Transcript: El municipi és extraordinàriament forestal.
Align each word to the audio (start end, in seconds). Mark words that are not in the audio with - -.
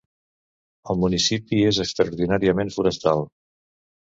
El 0.93 0.99
municipi 1.03 1.59
és 1.73 1.81
extraordinàriament 1.85 2.73
forestal. 2.79 3.23